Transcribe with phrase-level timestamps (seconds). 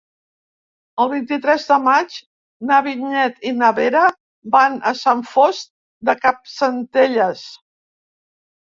[1.03, 2.15] El vint-i-tres de maig
[2.71, 4.03] na Vinyet i na Vera
[4.59, 5.73] van a Sant Fost
[6.13, 7.49] de Campsentelles.